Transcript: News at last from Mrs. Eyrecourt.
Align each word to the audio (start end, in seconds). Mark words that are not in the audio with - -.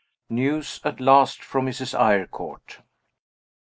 News 0.31 0.79
at 0.83 0.99
last 0.99 1.43
from 1.43 1.67
Mrs. 1.67 1.93
Eyrecourt. 1.93 2.79